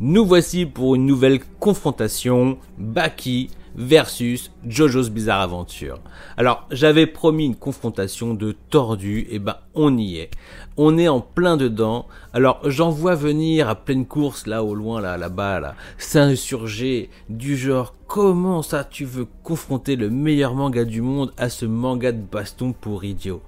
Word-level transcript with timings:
Nous 0.00 0.24
voici 0.24 0.64
pour 0.64 0.94
une 0.94 1.06
nouvelle 1.06 1.40
confrontation 1.58 2.58
Baki 2.78 3.50
versus 3.74 4.52
Jojo's 4.64 5.10
Bizarre 5.10 5.40
Adventure. 5.40 5.98
Alors, 6.36 6.68
j'avais 6.70 7.08
promis 7.08 7.46
une 7.46 7.56
confrontation 7.56 8.34
de 8.34 8.54
tordus, 8.70 9.26
et 9.28 9.40
ben 9.40 9.56
on 9.74 9.98
y 9.98 10.18
est. 10.18 10.30
On 10.76 10.98
est 10.98 11.08
en 11.08 11.20
plein 11.20 11.56
dedans. 11.56 12.06
Alors, 12.32 12.60
j'en 12.62 12.90
vois 12.90 13.16
venir 13.16 13.68
à 13.68 13.74
pleine 13.74 14.06
course 14.06 14.46
là 14.46 14.62
au 14.62 14.76
loin 14.76 15.00
là 15.00 15.16
là-bas 15.16 15.58
là, 15.58 15.74
s'insurger 15.96 17.10
du 17.28 17.56
genre 17.56 17.92
comment 18.06 18.62
ça 18.62 18.84
tu 18.84 19.04
veux 19.04 19.26
confronter 19.42 19.96
le 19.96 20.10
meilleur 20.10 20.54
manga 20.54 20.84
du 20.84 21.02
monde 21.02 21.32
à 21.36 21.48
ce 21.48 21.66
manga 21.66 22.12
de 22.12 22.22
baston 22.22 22.72
pour 22.72 23.04
idiot? 23.04 23.42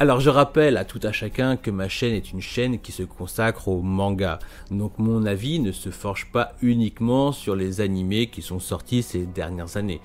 Alors 0.00 0.18
je 0.18 0.28
rappelle 0.28 0.76
à 0.76 0.84
tout 0.84 0.98
à 1.04 1.12
chacun 1.12 1.56
que 1.56 1.70
ma 1.70 1.88
chaîne 1.88 2.14
est 2.14 2.32
une 2.32 2.40
chaîne 2.40 2.80
qui 2.80 2.90
se 2.90 3.04
consacre 3.04 3.68
au 3.68 3.80
manga. 3.80 4.40
Donc 4.72 4.98
mon 4.98 5.24
avis 5.24 5.60
ne 5.60 5.70
se 5.70 5.90
forge 5.90 6.32
pas 6.32 6.52
uniquement 6.62 7.30
sur 7.30 7.54
les 7.54 7.80
animés 7.80 8.26
qui 8.26 8.42
sont 8.42 8.58
sortis 8.58 9.04
ces 9.04 9.24
dernières 9.24 9.76
années. 9.76 10.00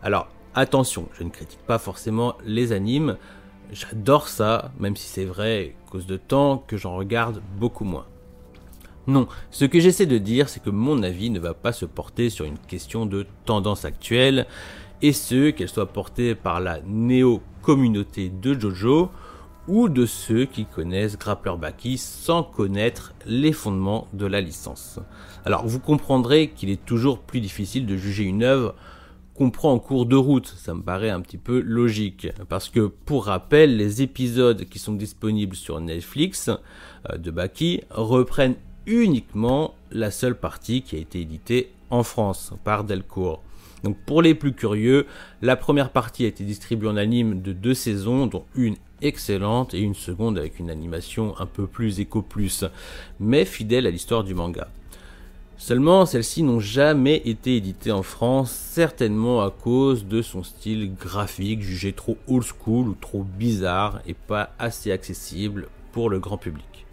Alors 0.00 0.28
attention, 0.54 1.08
je 1.14 1.24
ne 1.24 1.30
critique 1.30 1.58
pas 1.66 1.78
forcément 1.78 2.36
les 2.44 2.70
animes. 2.70 3.16
J'adore 3.72 4.28
ça, 4.28 4.70
même 4.78 4.94
si 4.94 5.08
c'est 5.08 5.24
vrai, 5.24 5.74
cause 5.90 6.06
de 6.06 6.16
temps, 6.16 6.62
que 6.68 6.76
j'en 6.76 6.94
regarde 6.94 7.42
beaucoup 7.58 7.84
moins. 7.84 8.06
Non, 9.08 9.26
ce 9.50 9.64
que 9.64 9.80
j'essaie 9.80 10.06
de 10.06 10.18
dire, 10.18 10.48
c'est 10.48 10.62
que 10.62 10.70
mon 10.70 11.02
avis 11.02 11.30
ne 11.30 11.40
va 11.40 11.54
pas 11.54 11.72
se 11.72 11.84
porter 11.84 12.30
sur 12.30 12.44
une 12.44 12.58
question 12.58 13.06
de 13.06 13.26
tendance 13.44 13.84
actuelle, 13.84 14.46
et 15.00 15.12
ce, 15.12 15.50
qu'elle 15.50 15.68
soit 15.68 15.92
portée 15.92 16.36
par 16.36 16.60
la 16.60 16.80
néo-communauté 16.82 18.30
de 18.30 18.58
Jojo, 18.58 19.10
ou 19.68 19.88
de 19.88 20.06
ceux 20.06 20.44
qui 20.44 20.64
connaissent 20.64 21.18
Grappler 21.18 21.56
Baki 21.58 21.98
sans 21.98 22.42
connaître 22.42 23.14
les 23.26 23.52
fondements 23.52 24.08
de 24.12 24.26
la 24.26 24.40
licence. 24.40 24.98
Alors 25.44 25.66
vous 25.66 25.78
comprendrez 25.78 26.50
qu'il 26.50 26.70
est 26.70 26.84
toujours 26.84 27.20
plus 27.20 27.40
difficile 27.40 27.86
de 27.86 27.96
juger 27.96 28.24
une 28.24 28.42
œuvre 28.42 28.74
qu'on 29.34 29.50
prend 29.50 29.72
en 29.72 29.78
cours 29.78 30.06
de 30.06 30.16
route, 30.16 30.46
ça 30.46 30.74
me 30.74 30.82
paraît 30.82 31.10
un 31.10 31.20
petit 31.20 31.38
peu 31.38 31.60
logique, 31.60 32.28
parce 32.48 32.68
que 32.68 32.80
pour 32.80 33.26
rappel, 33.26 33.76
les 33.76 34.02
épisodes 34.02 34.66
qui 34.66 34.78
sont 34.78 34.92
disponibles 34.92 35.56
sur 35.56 35.80
Netflix 35.80 36.50
euh, 37.10 37.16
de 37.16 37.30
Baki 37.30 37.82
reprennent 37.90 38.56
uniquement 38.86 39.74
la 39.90 40.10
seule 40.10 40.38
partie 40.38 40.82
qui 40.82 40.96
a 40.96 40.98
été 40.98 41.20
éditée 41.20 41.72
en 41.88 42.02
France 42.02 42.52
par 42.64 42.84
Delcourt. 42.84 43.42
Donc 43.84 43.96
pour 44.04 44.22
les 44.22 44.34
plus 44.34 44.52
curieux, 44.52 45.06
la 45.40 45.56
première 45.56 45.90
partie 45.90 46.24
a 46.24 46.28
été 46.28 46.44
distribuée 46.44 46.88
en 46.88 46.96
anime 46.96 47.42
de 47.42 47.52
deux 47.52 47.74
saisons, 47.74 48.26
dont 48.26 48.44
une 48.54 48.76
excellente 49.02 49.74
et 49.74 49.80
une 49.80 49.94
seconde 49.94 50.38
avec 50.38 50.58
une 50.58 50.70
animation 50.70 51.34
un 51.38 51.46
peu 51.46 51.66
plus 51.66 52.00
éco 52.00 52.22
plus, 52.22 52.64
mais 53.20 53.44
fidèle 53.44 53.86
à 53.86 53.90
l'histoire 53.90 54.24
du 54.24 54.34
manga. 54.34 54.68
Seulement, 55.58 56.06
celles-ci 56.06 56.42
n'ont 56.42 56.58
jamais 56.58 57.22
été 57.24 57.56
éditées 57.56 57.92
en 57.92 58.02
France, 58.02 58.50
certainement 58.50 59.42
à 59.42 59.50
cause 59.50 60.06
de 60.06 60.20
son 60.20 60.42
style 60.42 60.92
graphique 60.94 61.62
jugé 61.62 61.92
trop 61.92 62.16
old 62.26 62.44
school 62.44 62.88
ou 62.88 62.96
trop 63.00 63.22
bizarre 63.22 64.00
et 64.06 64.14
pas 64.14 64.54
assez 64.58 64.90
accessible 64.90 65.68
pour 65.92 66.10
le 66.10 66.18
grand 66.18 66.36
public. 66.36 66.86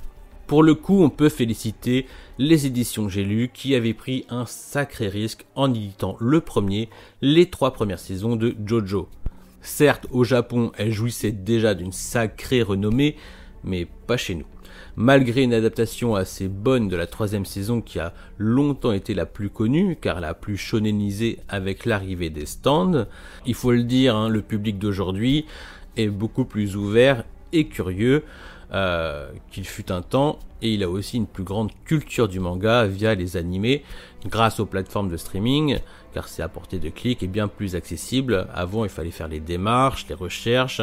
Pour 0.46 0.64
le 0.64 0.76
coup, 0.76 1.04
on 1.04 1.10
peut 1.10 1.30
féliciter 1.30 2.06
les 2.38 2.66
éditions 2.66 3.08
J'ai 3.08 3.24
lu 3.24 3.52
qui 3.54 3.76
avaient 3.76 3.94
pris 3.94 4.26
un 4.30 4.46
sacré 4.46 5.08
risque 5.08 5.46
en 5.56 5.74
éditant 5.74 6.16
le 6.20 6.42
premier 6.42 6.90
les 7.22 7.50
trois 7.50 7.72
premières 7.72 8.00
saisons 8.00 8.36
de 8.36 8.56
Jojo. 8.66 9.08
Certes, 9.62 10.08
au 10.12 10.24
Japon, 10.24 10.72
elle 10.78 10.92
jouissait 10.92 11.32
déjà 11.32 11.74
d'une 11.74 11.92
sacrée 11.92 12.62
renommée, 12.62 13.16
mais 13.64 13.88
pas 14.08 14.18
chez 14.18 14.36
nous. 14.36 14.46
Malgré 14.96 15.44
une 15.44 15.54
adaptation 15.54 16.16
assez 16.16 16.48
bonne 16.48 16.88
de 16.88 16.96
la 16.96 17.08
troisième 17.08 17.46
saison 17.46 17.82
qui 17.82 18.00
a 18.00 18.14
longtemps 18.38 18.92
été 18.92 19.14
la 19.14 19.26
plus 19.26 19.50
connue, 19.50 19.98
car 20.00 20.20
la 20.20 20.34
plus 20.34 20.58
shonenisée 20.58 21.40
avec 21.48 21.86
l'arrivée 21.86 22.30
des 22.30 22.46
stands, 22.46 23.06
il 23.46 23.54
faut 23.54 23.72
le 23.72 23.84
dire, 23.84 24.16
hein, 24.16 24.30
le 24.30 24.42
public 24.42 24.78
d'aujourd'hui 24.78 25.46
est 25.96 26.08
beaucoup 26.08 26.46
plus 26.46 26.76
ouvert 26.76 27.24
et 27.54 27.68
curieux 27.68 28.24
euh, 28.74 29.32
qu'il 29.52 29.66
fut 29.66 29.92
un 29.92 30.02
temps, 30.02 30.40
et 30.62 30.74
il 30.74 30.84
a 30.84 30.90
aussi 30.90 31.18
une 31.18 31.26
plus 31.26 31.44
grande 31.44 31.72
culture 31.86 32.28
du 32.28 32.40
manga 32.40 32.86
via 32.86 33.16
les 33.16 33.38
animés, 33.38 33.84
grâce 34.26 34.60
aux 34.60 34.66
plateformes 34.66 35.10
de 35.10 35.18
streaming, 35.18 35.80
car 36.14 36.28
c'est 36.28 36.42
à 36.42 36.48
portée 36.50 36.80
de 36.80 36.90
clic 36.90 37.24
et 37.24 37.28
bien 37.28 37.48
plus 37.48 37.76
accessible. 37.76 38.48
Avant, 38.54 38.84
il 38.84 38.90
fallait 38.90 39.12
faire 39.12 39.28
les 39.28 39.40
démarches, 39.40 40.06
les 40.08 40.16
recherches, 40.16 40.82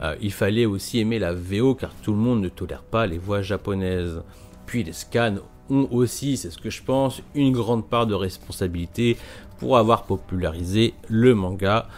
euh, 0.00 0.16
il 0.20 0.32
fallait 0.32 0.66
aussi 0.66 0.98
aimer 0.98 1.18
la 1.18 1.32
VO, 1.32 1.74
car 1.74 1.90
tout 2.02 2.12
le 2.12 2.18
monde 2.18 2.40
ne 2.40 2.48
tolère 2.48 2.82
pas 2.82 3.06
les 3.06 3.18
voix 3.18 3.42
japonaises. 3.42 4.22
Puis 4.66 4.82
les 4.82 4.92
scans 4.92 5.36
ont 5.70 5.88
aussi, 5.90 6.36
c'est 6.36 6.50
ce 6.50 6.58
que 6.58 6.70
je 6.70 6.82
pense, 6.82 7.22
une 7.34 7.52
grande 7.52 7.86
part 7.86 8.06
de 8.06 8.14
responsabilité 8.14 9.16
pour 9.58 9.76
avoir 9.76 10.04
popularisé 10.04 10.94
le 11.08 11.34
manga. 11.34 11.88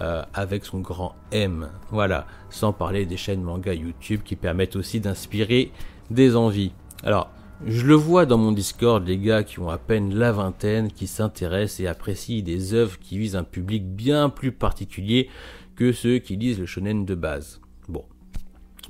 Euh, 0.00 0.22
avec 0.32 0.64
son 0.64 0.78
grand 0.78 1.16
M. 1.32 1.70
Voilà, 1.90 2.28
sans 2.50 2.72
parler 2.72 3.04
des 3.04 3.16
chaînes 3.16 3.42
manga 3.42 3.74
YouTube 3.74 4.20
qui 4.24 4.36
permettent 4.36 4.76
aussi 4.76 5.00
d'inspirer 5.00 5.72
des 6.08 6.36
envies. 6.36 6.70
Alors, 7.02 7.32
je 7.66 7.84
le 7.84 7.94
vois 7.94 8.24
dans 8.24 8.38
mon 8.38 8.52
Discord, 8.52 9.04
les 9.04 9.18
gars 9.18 9.42
qui 9.42 9.58
ont 9.58 9.70
à 9.70 9.78
peine 9.78 10.14
la 10.14 10.30
vingtaine, 10.30 10.92
qui 10.92 11.08
s'intéressent 11.08 11.80
et 11.80 11.88
apprécient 11.88 12.44
des 12.44 12.74
œuvres 12.74 13.00
qui 13.00 13.18
visent 13.18 13.34
un 13.34 13.42
public 13.42 13.84
bien 13.84 14.28
plus 14.28 14.52
particulier 14.52 15.28
que 15.74 15.90
ceux 15.90 16.18
qui 16.18 16.36
lisent 16.36 16.60
le 16.60 16.66
shonen 16.66 17.04
de 17.04 17.16
base. 17.16 17.60
Bon. 17.88 18.04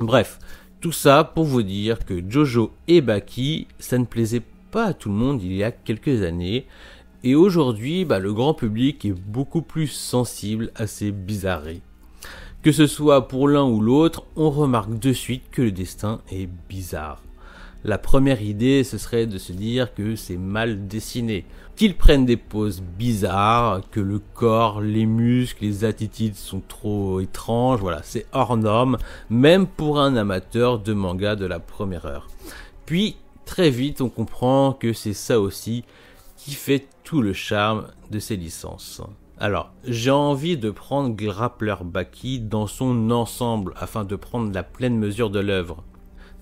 Bref, 0.00 0.38
tout 0.82 0.92
ça 0.92 1.24
pour 1.24 1.44
vous 1.44 1.62
dire 1.62 2.04
que 2.04 2.22
Jojo 2.28 2.72
et 2.86 3.00
Baki, 3.00 3.66
ça 3.78 3.96
ne 3.96 4.04
plaisait 4.04 4.42
pas 4.70 4.88
à 4.88 4.92
tout 4.92 5.08
le 5.08 5.14
monde 5.14 5.42
il 5.42 5.54
y 5.54 5.64
a 5.64 5.70
quelques 5.70 6.22
années, 6.22 6.66
et 7.24 7.34
aujourd'hui, 7.34 8.04
bah, 8.04 8.18
le 8.18 8.32
grand 8.32 8.54
public 8.54 9.04
est 9.04 9.12
beaucoup 9.12 9.62
plus 9.62 9.88
sensible 9.88 10.70
à 10.74 10.86
ces 10.86 11.10
bizarreries. 11.10 11.82
Que 12.62 12.72
ce 12.72 12.86
soit 12.86 13.28
pour 13.28 13.48
l'un 13.48 13.64
ou 13.64 13.80
l'autre, 13.80 14.24
on 14.36 14.50
remarque 14.50 14.98
de 14.98 15.12
suite 15.12 15.44
que 15.50 15.62
le 15.62 15.72
destin 15.72 16.20
est 16.30 16.48
bizarre. 16.68 17.22
La 17.84 17.98
première 17.98 18.42
idée, 18.42 18.82
ce 18.82 18.98
serait 18.98 19.26
de 19.26 19.38
se 19.38 19.52
dire 19.52 19.94
que 19.94 20.16
c'est 20.16 20.36
mal 20.36 20.88
dessiné, 20.88 21.44
qu'ils 21.76 21.96
prennent 21.96 22.26
des 22.26 22.36
poses 22.36 22.82
bizarres, 22.82 23.82
que 23.92 24.00
le 24.00 24.20
corps, 24.34 24.80
les 24.80 25.06
muscles, 25.06 25.64
les 25.64 25.84
attitudes 25.84 26.34
sont 26.34 26.60
trop 26.66 27.20
étranges, 27.20 27.78
voilà, 27.78 28.00
c'est 28.02 28.26
hors 28.32 28.56
norme, 28.56 28.98
même 29.30 29.68
pour 29.68 30.00
un 30.00 30.16
amateur 30.16 30.80
de 30.80 30.92
manga 30.92 31.36
de 31.36 31.46
la 31.46 31.60
première 31.60 32.06
heure. 32.06 32.26
Puis, 32.84 33.16
très 33.44 33.70
vite, 33.70 34.00
on 34.00 34.08
comprend 34.08 34.72
que 34.72 34.92
c'est 34.92 35.14
ça 35.14 35.40
aussi 35.40 35.84
qui 36.38 36.52
fait 36.52 36.86
tout 37.04 37.20
le 37.20 37.34
charme 37.34 37.88
de 38.10 38.18
ces 38.18 38.36
licences. 38.36 39.02
Alors, 39.38 39.72
j'ai 39.84 40.10
envie 40.10 40.56
de 40.56 40.70
prendre 40.70 41.14
Grappler 41.14 41.74
Baki 41.84 42.40
dans 42.40 42.66
son 42.66 43.10
ensemble 43.10 43.74
afin 43.76 44.04
de 44.04 44.16
prendre 44.16 44.52
la 44.52 44.62
pleine 44.62 44.96
mesure 44.96 45.30
de 45.30 45.40
l'œuvre. 45.40 45.84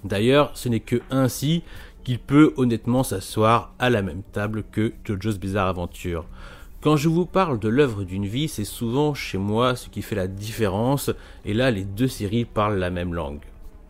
D'ailleurs, 0.05 0.53
ce 0.55 0.69
n'est 0.69 0.81
que 0.81 1.03
ainsi 1.11 1.63
qu'il 2.05 2.19
peut 2.19 2.55
honnêtement 2.57 3.03
s'asseoir 3.03 3.75
à 3.79 3.91
la 3.91 4.03
même 4.03 4.23
table 4.33 4.65
que 4.71 4.93
JoJo's 5.05 5.39
Bizarre 5.39 5.69
Adventure. 5.69 6.27
Quand 6.81 6.97
je 6.97 7.09
vous 7.09 7.27
parle 7.27 7.59
de 7.59 7.69
l'œuvre 7.69 8.05
d'une 8.05 8.27
vie, 8.27 8.49
c'est 8.49 8.65
souvent 8.65 9.15
chez 9.15 9.39
moi 9.39 9.75
ce 9.77 9.89
qui 9.89 10.03
fait 10.03 10.15
la 10.15 10.29
différence, 10.29 11.11
et 11.45 11.53
là 11.53 11.71
les 11.71 11.85
deux 11.85 12.07
séries 12.07 12.45
parlent 12.45 12.79
la 12.79 12.91
même 12.91 13.13
langue. 13.13 13.41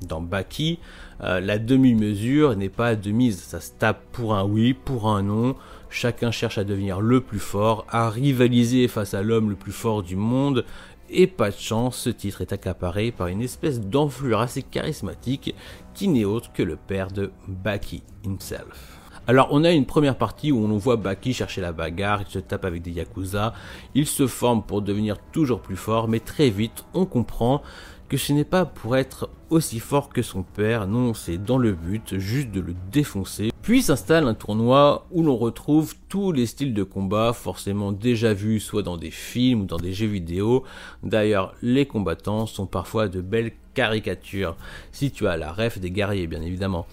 Dans 0.02 0.20
Baki, 0.20 0.78
euh, 1.22 1.40
la 1.40 1.58
demi-mesure 1.58 2.56
n'est 2.56 2.68
pas 2.68 2.96
de 2.96 3.10
mise, 3.10 3.40
ça 3.40 3.60
se 3.60 3.72
tape 3.72 4.02
pour 4.12 4.34
un 4.34 4.44
oui, 4.44 4.74
pour 4.74 5.08
un 5.08 5.22
non, 5.22 5.56
chacun 5.88 6.30
cherche 6.30 6.58
à 6.58 6.64
devenir 6.64 7.00
le 7.00 7.20
plus 7.20 7.38
fort, 7.38 7.86
à 7.88 8.10
rivaliser 8.10 8.88
face 8.88 9.14
à 9.14 9.22
l'homme 9.22 9.48
le 9.50 9.56
plus 9.56 9.72
fort 9.72 10.02
du 10.02 10.16
monde, 10.16 10.64
et 11.08 11.26
pas 11.26 11.50
de 11.50 11.56
chance, 11.56 11.96
ce 11.96 12.10
titre 12.10 12.42
est 12.42 12.52
accaparé 12.52 13.12
par 13.12 13.28
une 13.28 13.40
espèce 13.40 13.80
d'enflure 13.80 14.40
assez 14.40 14.62
charismatique 14.62 15.54
qui 15.94 16.08
n'est 16.08 16.24
autre 16.24 16.52
que 16.52 16.62
le 16.62 16.76
père 16.76 17.10
de 17.10 17.30
Baki 17.46 18.02
himself. 18.24 18.98
Alors 19.28 19.48
on 19.50 19.64
a 19.64 19.72
une 19.72 19.86
première 19.86 20.16
partie 20.16 20.52
où 20.52 20.58
on 20.58 20.76
voit 20.76 20.96
Baki 20.96 21.32
chercher 21.32 21.60
la 21.60 21.72
bagarre, 21.72 22.22
il 22.22 22.30
se 22.30 22.38
tape 22.38 22.64
avec 22.64 22.82
des 22.82 22.92
Yakuza, 22.92 23.54
il 23.94 24.06
se 24.06 24.28
forme 24.28 24.62
pour 24.62 24.82
devenir 24.82 25.16
toujours 25.32 25.60
plus 25.60 25.76
fort, 25.76 26.06
mais 26.06 26.20
très 26.20 26.48
vite 26.48 26.84
on 26.94 27.06
comprend 27.06 27.62
que 28.08 28.16
ce 28.16 28.32
n'est 28.32 28.44
pas 28.44 28.64
pour 28.64 28.96
être 28.96 29.28
aussi 29.50 29.80
fort 29.80 30.08
que 30.08 30.22
son 30.22 30.42
père, 30.42 30.86
non, 30.86 31.14
c'est 31.14 31.38
dans 31.38 31.58
le 31.58 31.72
but 31.72 32.18
juste 32.18 32.50
de 32.50 32.60
le 32.60 32.74
défoncer. 32.92 33.50
Puis 33.62 33.82
s'installe 33.82 34.28
un 34.28 34.34
tournoi 34.34 35.06
où 35.10 35.22
l'on 35.22 35.36
retrouve 35.36 35.94
tous 36.08 36.32
les 36.32 36.46
styles 36.46 36.74
de 36.74 36.82
combat 36.82 37.32
forcément 37.32 37.92
déjà 37.92 38.32
vus 38.32 38.60
soit 38.60 38.82
dans 38.82 38.96
des 38.96 39.10
films 39.10 39.62
ou 39.62 39.64
dans 39.66 39.76
des 39.76 39.92
jeux 39.92 40.06
vidéo. 40.06 40.64
D'ailleurs, 41.02 41.54
les 41.62 41.86
combattants 41.86 42.46
sont 42.46 42.66
parfois 42.66 43.08
de 43.08 43.20
belles 43.20 43.52
caricatures, 43.74 44.56
si 44.92 45.10
tu 45.10 45.26
as 45.26 45.36
la 45.36 45.52
ref 45.52 45.78
des 45.78 45.90
guerriers 45.90 46.26
bien 46.26 46.42
évidemment 46.42 46.86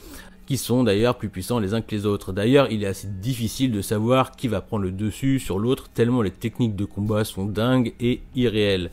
qui 0.45 0.57
sont 0.57 0.83
d'ailleurs 0.83 1.17
plus 1.17 1.29
puissants 1.29 1.59
les 1.59 1.73
uns 1.73 1.81
que 1.81 1.95
les 1.95 2.05
autres. 2.05 2.33
D'ailleurs, 2.33 2.69
il 2.69 2.83
est 2.83 2.87
assez 2.87 3.07
difficile 3.07 3.71
de 3.71 3.81
savoir 3.81 4.31
qui 4.31 4.47
va 4.47 4.61
prendre 4.61 4.83
le 4.83 4.91
dessus 4.91 5.39
sur 5.39 5.57
l'autre, 5.57 5.89
tellement 5.93 6.21
les 6.21 6.31
techniques 6.31 6.75
de 6.75 6.85
combat 6.85 7.23
sont 7.23 7.45
dingues 7.45 7.93
et 7.99 8.21
irréelles. 8.35 8.91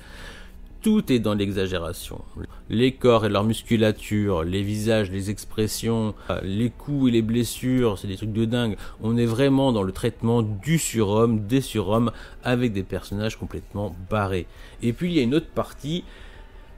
Tout 0.82 1.12
est 1.12 1.18
dans 1.18 1.34
l'exagération. 1.34 2.22
Les 2.68 2.92
corps 2.92 3.26
et 3.26 3.28
leur 3.28 3.44
musculature, 3.44 4.42
les 4.42 4.62
visages, 4.62 5.10
les 5.10 5.30
expressions, 5.30 6.14
les 6.42 6.70
coups 6.70 7.08
et 7.08 7.12
les 7.12 7.22
blessures, 7.22 7.98
c'est 7.98 8.08
des 8.08 8.16
trucs 8.16 8.32
de 8.32 8.44
dingue. 8.44 8.76
On 9.02 9.16
est 9.16 9.26
vraiment 9.26 9.72
dans 9.72 9.82
le 9.82 9.92
traitement 9.92 10.42
du 10.42 10.78
surhomme, 10.78 11.46
des 11.46 11.60
surhommes, 11.60 12.12
avec 12.42 12.72
des 12.72 12.82
personnages 12.82 13.36
complètement 13.36 13.94
barrés. 14.08 14.46
Et 14.82 14.92
puis 14.92 15.10
il 15.10 15.16
y 15.16 15.20
a 15.20 15.22
une 15.22 15.34
autre 15.34 15.50
partie, 15.54 16.04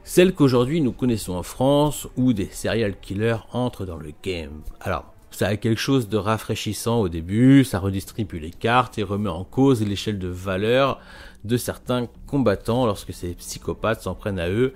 celle 0.04 0.34
qu'aujourd'hui 0.34 0.80
nous 0.80 0.92
connaissons 0.92 1.34
en 1.34 1.42
France, 1.42 2.08
où 2.16 2.32
des 2.32 2.48
serial 2.50 2.98
killers 3.00 3.46
entrent 3.52 3.86
dans 3.86 3.98
le 3.98 4.12
game. 4.22 4.62
Alors, 4.80 5.12
ça 5.34 5.48
a 5.48 5.56
quelque 5.56 5.80
chose 5.80 6.08
de 6.08 6.16
rafraîchissant 6.16 7.00
au 7.00 7.08
début, 7.08 7.64
ça 7.64 7.78
redistribue 7.78 8.38
les 8.38 8.50
cartes 8.50 8.98
et 8.98 9.02
remet 9.02 9.30
en 9.30 9.44
cause 9.44 9.82
l'échelle 9.82 10.18
de 10.18 10.28
valeur 10.28 11.00
de 11.44 11.56
certains 11.56 12.08
combattants 12.26 12.86
lorsque 12.86 13.12
ces 13.12 13.34
psychopathes 13.34 14.02
s'en 14.02 14.14
prennent 14.14 14.38
à 14.38 14.48
eux. 14.50 14.74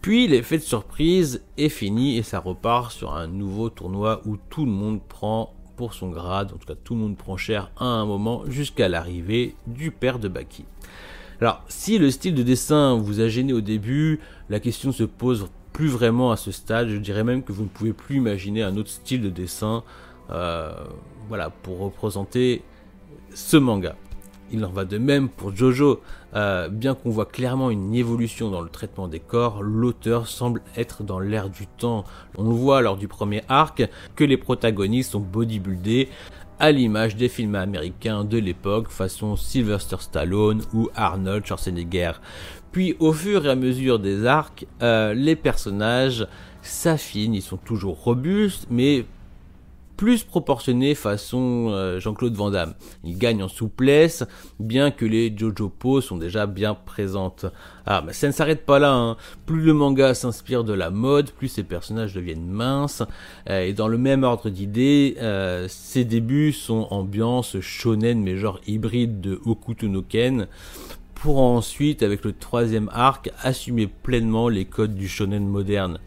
Puis 0.00 0.26
l'effet 0.26 0.58
de 0.58 0.62
surprise 0.62 1.42
est 1.56 1.68
fini 1.68 2.18
et 2.18 2.22
ça 2.22 2.40
repart 2.40 2.90
sur 2.90 3.14
un 3.14 3.28
nouveau 3.28 3.70
tournoi 3.70 4.20
où 4.24 4.36
tout 4.36 4.64
le 4.64 4.72
monde 4.72 5.00
prend 5.00 5.54
pour 5.76 5.94
son 5.94 6.10
grade, 6.10 6.52
en 6.52 6.58
tout 6.58 6.66
cas 6.66 6.74
tout 6.74 6.94
le 6.94 7.00
monde 7.00 7.16
prend 7.16 7.36
cher 7.36 7.70
à 7.76 7.84
un 7.84 8.04
moment 8.04 8.42
jusqu'à 8.48 8.88
l'arrivée 8.88 9.54
du 9.66 9.90
père 9.90 10.18
de 10.18 10.28
Baki. 10.28 10.64
Alors 11.40 11.62
si 11.68 11.98
le 11.98 12.10
style 12.10 12.34
de 12.34 12.42
dessin 12.42 12.96
vous 12.96 13.20
a 13.20 13.28
gêné 13.28 13.52
au 13.52 13.60
début, 13.60 14.20
la 14.48 14.60
question 14.60 14.90
se 14.90 15.04
pose 15.04 15.48
plus 15.72 15.88
vraiment 15.88 16.30
à 16.32 16.36
ce 16.36 16.50
stade, 16.50 16.88
je 16.88 16.96
dirais 16.96 17.24
même 17.24 17.42
que 17.42 17.52
vous 17.52 17.64
ne 17.64 17.68
pouvez 17.68 17.92
plus 17.92 18.16
imaginer 18.16 18.62
un 18.62 18.76
autre 18.76 18.90
style 18.90 19.22
de 19.22 19.30
dessin 19.30 19.82
euh, 20.30 20.72
voilà, 21.28 21.50
pour 21.50 21.78
représenter 21.78 22.62
ce 23.34 23.56
manga. 23.56 23.96
Il 24.52 24.64
en 24.66 24.70
va 24.70 24.84
de 24.84 24.98
même 24.98 25.30
pour 25.30 25.56
Jojo. 25.56 26.00
Euh, 26.34 26.68
bien 26.68 26.94
qu'on 26.94 27.10
voit 27.10 27.24
clairement 27.26 27.70
une 27.70 27.94
évolution 27.94 28.50
dans 28.50 28.60
le 28.60 28.68
traitement 28.68 29.08
des 29.08 29.20
corps, 29.20 29.62
l'auteur 29.62 30.26
semble 30.26 30.60
être 30.76 31.02
dans 31.02 31.20
l'air 31.20 31.48
du 31.48 31.66
temps. 31.66 32.04
On 32.36 32.44
le 32.44 32.54
voit 32.54 32.82
lors 32.82 32.98
du 32.98 33.08
premier 33.08 33.42
arc 33.48 33.88
que 34.14 34.24
les 34.24 34.36
protagonistes 34.36 35.12
sont 35.12 35.20
bodybuildés 35.20 36.08
à 36.58 36.70
l'image 36.70 37.16
des 37.16 37.28
films 37.28 37.54
américains 37.54 38.24
de 38.24 38.38
l'époque 38.38 38.88
façon 38.88 39.36
Sylvester 39.36 39.96
Stallone 40.00 40.62
ou 40.72 40.90
Arnold 40.94 41.44
Schwarzenegger. 41.46 42.12
Puis 42.72 42.96
au 42.98 43.12
fur 43.12 43.46
et 43.46 43.50
à 43.50 43.54
mesure 43.54 43.98
des 43.98 44.26
arcs, 44.26 44.66
euh, 44.82 45.14
les 45.14 45.36
personnages 45.36 46.26
s'affinent, 46.62 47.34
ils 47.34 47.42
sont 47.42 47.58
toujours 47.58 48.02
robustes, 48.02 48.66
mais 48.70 49.04
plus 50.02 50.24
proportionné 50.24 50.96
façon 50.96 51.68
euh, 51.70 52.00
Jean-Claude 52.00 52.34
Van 52.34 52.50
Damme. 52.50 52.74
Il 53.04 53.18
gagne 53.18 53.40
en 53.40 53.46
souplesse, 53.46 54.24
bien 54.58 54.90
que 54.90 55.04
les 55.04 55.32
Jojo 55.36 55.68
poses 55.68 56.06
sont 56.06 56.16
déjà 56.16 56.46
bien 56.46 56.74
présentes. 56.74 57.46
Ah, 57.86 58.02
mais 58.04 58.12
ça 58.12 58.26
ne 58.26 58.32
s'arrête 58.32 58.66
pas 58.66 58.80
là. 58.80 58.92
Hein. 58.92 59.16
Plus 59.46 59.62
le 59.62 59.74
manga 59.74 60.12
s'inspire 60.14 60.64
de 60.64 60.72
la 60.72 60.90
mode, 60.90 61.30
plus 61.30 61.46
ses 61.46 61.62
personnages 61.62 62.14
deviennent 62.14 62.48
minces. 62.48 63.04
Euh, 63.48 63.60
et 63.60 63.74
dans 63.74 63.86
le 63.86 63.96
même 63.96 64.24
ordre 64.24 64.50
d'idées, 64.50 65.16
euh, 65.20 65.66
ses 65.68 66.04
débuts 66.04 66.52
sont 66.52 66.88
ambiance 66.90 67.60
shonen, 67.60 68.20
mais 68.22 68.36
genre 68.36 68.60
hybride 68.66 69.20
de 69.20 69.40
Hokuto 69.44 69.86
no 69.86 70.02
Ken 70.02 70.48
pour 71.22 71.38
ensuite, 71.38 72.02
avec 72.02 72.24
le 72.24 72.32
troisième 72.32 72.90
arc, 72.92 73.30
assumer 73.42 73.86
pleinement 73.86 74.48
les 74.48 74.64
codes 74.64 74.96
du 74.96 75.06
shonen 75.06 75.46
moderne. 75.46 76.00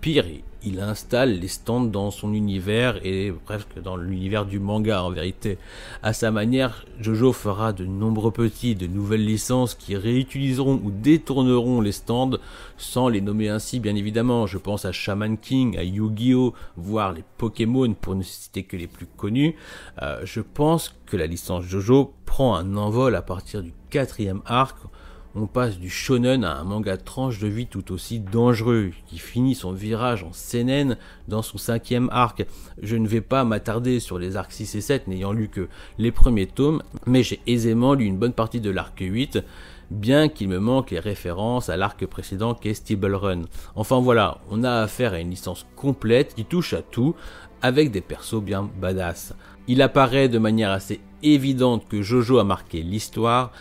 Pire, 0.00 0.24
il 0.64 0.80
installe 0.80 1.38
les 1.38 1.48
stands 1.48 1.80
dans 1.80 2.10
son 2.10 2.32
univers 2.32 3.04
et 3.04 3.32
presque 3.44 3.80
dans 3.82 3.96
l'univers 3.96 4.46
du 4.46 4.58
manga 4.58 5.02
en 5.02 5.10
vérité. 5.10 5.58
À 6.02 6.12
sa 6.12 6.30
manière, 6.30 6.84
Jojo 7.00 7.32
fera 7.32 7.72
de 7.72 7.84
nombreux 7.84 8.30
petits, 8.30 8.74
de 8.74 8.86
nouvelles 8.86 9.24
licences 9.24 9.74
qui 9.74 9.96
réutiliseront 9.96 10.80
ou 10.82 10.90
détourneront 10.90 11.80
les 11.80 11.92
stands 11.92 12.38
sans 12.76 13.08
les 13.08 13.20
nommer 13.20 13.48
ainsi 13.48 13.80
bien 13.80 13.94
évidemment. 13.94 14.46
Je 14.46 14.58
pense 14.58 14.84
à 14.84 14.92
Shaman 14.92 15.36
King, 15.38 15.76
à 15.78 15.84
Yu-Gi-Oh, 15.84 16.54
voire 16.76 17.12
les 17.12 17.24
Pokémon 17.38 17.92
pour 17.94 18.14
ne 18.14 18.22
citer 18.22 18.64
que 18.64 18.76
les 18.76 18.86
plus 18.86 19.06
connus. 19.06 19.54
Euh, 20.00 20.20
je 20.24 20.40
pense 20.40 20.94
que 21.06 21.16
la 21.16 21.26
licence 21.26 21.64
Jojo 21.64 22.12
prend 22.26 22.54
un 22.54 22.76
envol 22.76 23.14
à 23.14 23.22
partir 23.22 23.62
du 23.62 23.72
quatrième 23.90 24.42
arc 24.46 24.76
on 25.34 25.46
passe 25.46 25.78
du 25.78 25.88
shonen 25.88 26.44
à 26.44 26.56
un 26.56 26.64
manga 26.64 26.96
tranche 26.96 27.38
de 27.38 27.46
vie 27.46 27.66
tout 27.66 27.92
aussi 27.92 28.20
dangereux, 28.20 28.90
qui 29.06 29.18
finit 29.18 29.54
son 29.54 29.72
virage 29.72 30.24
en 30.24 30.32
seinen 30.32 30.96
dans 31.28 31.42
son 31.42 31.58
cinquième 31.58 32.08
arc. 32.12 32.44
Je 32.82 32.96
ne 32.96 33.08
vais 33.08 33.20
pas 33.20 33.44
m'attarder 33.44 34.00
sur 34.00 34.18
les 34.18 34.36
arcs 34.36 34.52
6 34.52 34.74
et 34.74 34.80
7, 34.80 35.08
n'ayant 35.08 35.32
lu 35.32 35.48
que 35.48 35.68
les 35.98 36.12
premiers 36.12 36.46
tomes, 36.46 36.82
mais 37.06 37.22
j'ai 37.22 37.40
aisément 37.46 37.94
lu 37.94 38.04
une 38.04 38.18
bonne 38.18 38.34
partie 38.34 38.60
de 38.60 38.70
l'arc 38.70 38.98
8, 39.00 39.38
bien 39.90 40.28
qu'il 40.28 40.48
me 40.48 40.58
manque 40.58 40.90
les 40.90 41.00
références 41.00 41.68
à 41.68 41.76
l'arc 41.76 42.04
précédent 42.06 42.54
qu'est 42.54 42.74
Stable 42.74 43.14
Run. 43.14 43.42
Enfin 43.74 44.00
voilà, 44.00 44.38
on 44.50 44.64
a 44.64 44.82
affaire 44.82 45.14
à 45.14 45.20
une 45.20 45.30
licence 45.30 45.66
complète 45.76 46.34
qui 46.34 46.44
touche 46.44 46.74
à 46.74 46.82
tout, 46.82 47.14
avec 47.62 47.90
des 47.90 48.00
persos 48.00 48.42
bien 48.42 48.68
badass. 48.80 49.34
Il 49.68 49.80
apparaît 49.80 50.28
de 50.28 50.38
manière 50.38 50.70
assez 50.70 51.00
évidente 51.22 51.86
que 51.88 52.02
Jojo 52.02 52.38
a 52.38 52.44
marqué 52.44 52.82
l'histoire, 52.82 53.52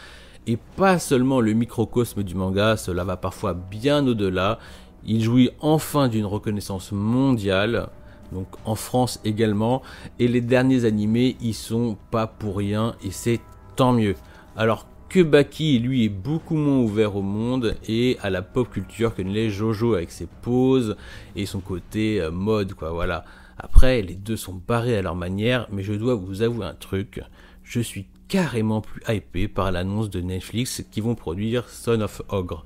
et 0.47 0.57
pas 0.75 0.99
seulement 0.99 1.41
le 1.41 1.53
microcosme 1.53 2.23
du 2.23 2.35
manga, 2.35 2.77
cela 2.77 3.03
va 3.03 3.17
parfois 3.17 3.53
bien 3.53 4.05
au-delà. 4.05 4.59
Il 5.05 5.23
jouit 5.23 5.49
enfin 5.59 6.07
d'une 6.07 6.25
reconnaissance 6.25 6.91
mondiale, 6.91 7.89
donc 8.31 8.47
en 8.65 8.75
France 8.75 9.19
également, 9.23 9.81
et 10.19 10.27
les 10.27 10.41
derniers 10.41 10.85
animés 10.85 11.37
y 11.41 11.53
sont 11.53 11.97
pas 12.11 12.27
pour 12.27 12.57
rien, 12.57 12.95
et 13.03 13.11
c'est 13.11 13.39
tant 13.75 13.93
mieux. 13.93 14.15
Alors 14.55 14.87
que 15.09 15.21
Baki, 15.21 15.79
lui, 15.79 16.05
est 16.05 16.09
beaucoup 16.09 16.55
moins 16.55 16.77
ouvert 16.77 17.17
au 17.17 17.21
monde 17.21 17.75
et 17.85 18.17
à 18.21 18.29
la 18.29 18.41
pop 18.41 18.69
culture 18.69 19.13
que 19.13 19.21
ne 19.21 19.29
l'est 19.29 19.49
Jojo 19.49 19.93
avec 19.93 20.09
ses 20.09 20.27
poses 20.41 20.95
et 21.35 21.45
son 21.45 21.59
côté 21.59 22.21
euh, 22.21 22.31
mode, 22.31 22.75
quoi, 22.75 22.91
voilà. 22.91 23.25
Après, 23.57 24.01
les 24.01 24.15
deux 24.15 24.37
sont 24.37 24.59
barrés 24.65 24.97
à 24.97 25.01
leur 25.01 25.15
manière, 25.15 25.67
mais 25.69 25.83
je 25.83 25.93
dois 25.93 26.15
vous 26.15 26.43
avouer 26.43 26.65
un 26.65 26.73
truc, 26.73 27.21
je 27.63 27.79
suis 27.79 28.07
carrément 28.31 28.79
plus 28.79 29.01
hypé 29.09 29.49
par 29.49 29.73
l'annonce 29.73 30.09
de 30.09 30.21
Netflix 30.21 30.85
qui 30.89 31.01
vont 31.01 31.15
produire 31.15 31.67
Son 31.67 31.99
of 31.99 32.21
Ogre. 32.29 32.63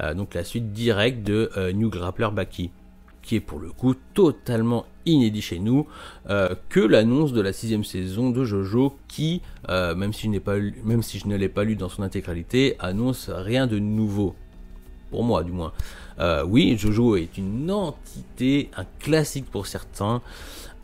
Euh, 0.00 0.12
donc 0.12 0.34
la 0.34 0.42
suite 0.42 0.72
directe 0.72 1.22
de 1.22 1.50
euh, 1.56 1.72
New 1.72 1.88
Grappler 1.88 2.28
Baki 2.32 2.72
qui 3.22 3.36
est 3.36 3.40
pour 3.40 3.60
le 3.60 3.70
coup 3.70 3.94
totalement 4.12 4.84
inédit 5.06 5.40
chez 5.40 5.58
nous, 5.58 5.86
euh, 6.28 6.54
que 6.68 6.80
l'annonce 6.80 7.32
de 7.32 7.40
la 7.40 7.54
sixième 7.54 7.84
saison 7.84 8.28
de 8.28 8.44
Jojo, 8.44 8.98
qui, 9.08 9.40
même, 9.66 10.12
si 10.12 10.30
je 10.30 10.38
pas 10.40 10.56
même 10.84 11.02
si 11.02 11.18
je 11.18 11.26
ne 11.26 11.34
l'ai 11.34 11.48
pas 11.48 11.64
lu 11.64 11.74
dans 11.74 11.88
son 11.88 12.02
intégralité, 12.02 12.76
annonce 12.80 13.30
rien 13.30 13.66
de 13.66 13.78
nouveau. 13.78 14.34
Pour 15.10 15.24
moi, 15.24 15.42
du 15.42 15.52
moins. 15.52 15.72
oui, 16.46 16.76
Jojo 16.76 17.16
est 17.16 17.38
une 17.38 17.70
entité, 17.70 18.68
un 18.76 18.84
classique 18.98 19.46
pour 19.50 19.66
certains, 19.66 20.20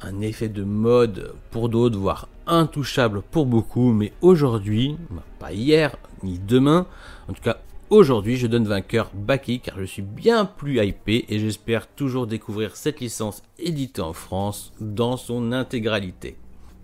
un 0.03 0.21
effet 0.21 0.49
de 0.49 0.65
mode 0.65 1.35
pour 1.51 1.69
d'autres, 1.69 1.99
voire 1.99 2.29
intouchable 2.47 3.23
pour 3.31 3.47
beaucoup, 3.47 3.93
mais 3.93 4.13
aujourd'hui, 4.23 4.97
pas 5.39 5.53
hier 5.53 5.97
ni 6.23 6.39
demain, 6.39 6.87
en 7.29 7.33
tout 7.33 7.43
cas 7.43 7.59
aujourd'hui, 7.91 8.37
je 8.37 8.47
donne 8.47 8.67
vainqueur 8.67 9.11
Baki 9.15 9.61
car 9.61 9.79
je 9.79 9.85
suis 9.85 10.03
bien 10.03 10.45
plus 10.45 10.85
hypé 10.85 11.25
et 11.29 11.39
j'espère 11.39 11.87
toujours 11.87 12.27
découvrir 12.27 12.77
cette 12.77 13.01
licence 13.01 13.43
éditée 13.59 14.03
en 14.03 14.13
France 14.13 14.73
dans 14.81 15.17
son 15.17 15.53
intégralité. 15.53 16.37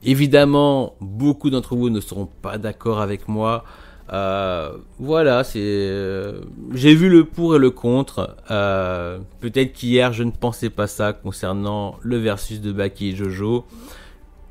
Évidemment, 0.03 0.95
beaucoup 1.01 1.51
d'entre 1.51 1.75
vous 1.75 1.91
ne 1.91 2.01
seront 2.01 2.27
pas 2.27 2.59
d'accord 2.59 3.01
avec 3.01 3.29
moi. 3.29 3.65
Euh, 4.13 4.77
voilà, 4.99 5.45
c'est. 5.45 5.61
Euh, 5.63 6.41
j'ai 6.73 6.95
vu 6.95 7.09
le 7.09 7.25
pour 7.25 7.57
et 7.57 7.59
le 7.59 7.71
contre. 7.71 8.37
Euh, 8.51 9.19
peut-être 9.41 9.73
qu'hier 9.73 10.13
je 10.13 10.23
ne 10.23 10.31
pensais 10.31 10.71
pas 10.71 10.87
ça 10.87 11.13
concernant 11.13 11.97
le 12.03 12.19
versus 12.19 12.61
de 12.61 12.73
Baki 12.73 13.11
et 13.11 13.17
Jojo. 13.17 13.65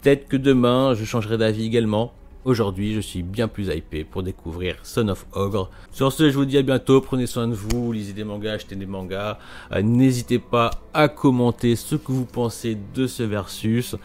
Peut-être 0.02 0.28
que 0.28 0.38
demain 0.38 0.94
je 0.94 1.06
changerai 1.06 1.38
d'avis 1.38 1.66
également. 1.66 2.14
Aujourd'hui, 2.44 2.94
je 2.94 3.00
suis 3.00 3.24
bien 3.24 3.48
plus 3.48 3.70
hypé 3.70 4.04
pour 4.04 4.22
découvrir 4.22 4.76
Son 4.84 5.08
of 5.08 5.26
Ogre. 5.34 5.72
Sur 5.92 6.12
ce, 6.12 6.30
je 6.30 6.36
vous 6.36 6.46
dis 6.46 6.60
à 6.60 6.62
bientôt. 6.62 7.02
Prenez 7.02 7.26
soin 7.26 7.48
de 7.48 7.56
vous, 7.56 7.92
lisez 7.92 8.14
des 8.14 8.24
mangas, 8.24 8.54
achetez 8.54 8.76
des 8.76 8.86
mangas. 8.86 9.40
N'hésitez 9.82 10.38
pas 10.38 10.70
à 10.94 11.08
commenter 11.08 11.76
ce 11.76 11.96
que 11.96 12.12
vous 12.12 12.26
pensez 12.26 12.78
de 12.94 13.08
ce 13.08 13.24
versus. 13.24 13.96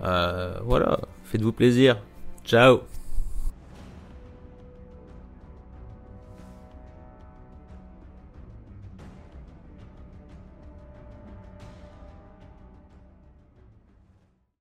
voilà, 0.00 0.98
faites-vous 1.22 1.52
plaisir. 1.52 1.98
Ciao 2.44 2.80